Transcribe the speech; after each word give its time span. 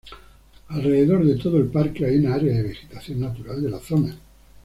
Alrededor 0.69 1.23
de 1.27 1.35
todo 1.37 1.57
el 1.57 1.65
parque 1.67 2.07
hay 2.07 2.17
un 2.17 2.31
área 2.33 2.53
de 2.55 2.63
vegetación 2.63 3.19
natural 3.19 3.61
de 3.61 3.69
la 3.69 3.77
zona. 3.79 4.17